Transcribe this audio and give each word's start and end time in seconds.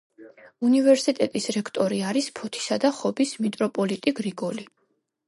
უნივერსიტეტის 0.67 1.45
რექტორი 1.57 1.99
არის 2.11 2.29
ფოთისა 2.39 2.79
და 2.87 2.91
ხობის 3.01 3.35
მიტროპოლიტი 3.47 4.15
გრიგოლი. 4.23 4.67